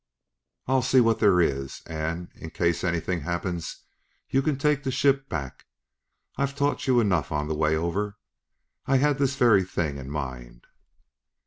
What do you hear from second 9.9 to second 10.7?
in mind."